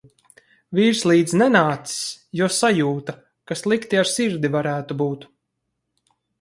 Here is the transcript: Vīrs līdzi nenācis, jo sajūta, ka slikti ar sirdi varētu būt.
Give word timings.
Vīrs 0.77 1.01
līdzi 1.11 1.41
nenācis, 1.41 1.99
jo 2.41 2.49
sajūta, 2.57 3.17
ka 3.51 3.61
slikti 3.63 4.03
ar 4.03 4.13
sirdi 4.17 4.55
varētu 4.59 5.01
būt. 5.05 5.33